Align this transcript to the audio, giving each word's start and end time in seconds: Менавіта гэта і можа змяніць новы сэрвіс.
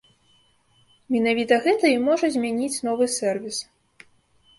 Менавіта 1.15 1.53
гэта 1.65 1.85
і 1.95 1.99
можа 2.07 2.25
змяніць 2.37 2.81
новы 2.89 3.05
сэрвіс. 3.17 3.57